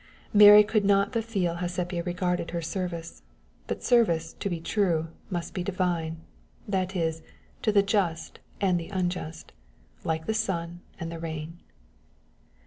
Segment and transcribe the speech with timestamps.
[0.33, 3.21] Mary could not but feel how Sepia regarded her service,
[3.67, 6.17] but service, to be true, must be divine,
[6.67, 7.21] that is,
[7.61, 9.51] to the just and the unjust,
[10.03, 11.59] like the sun and the rain.